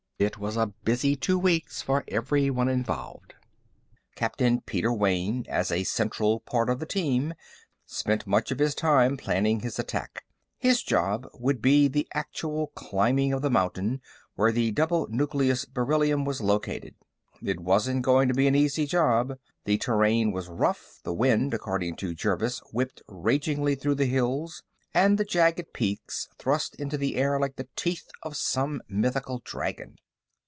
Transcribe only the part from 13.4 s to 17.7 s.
the mountain where the double nucleus beryllium was located. It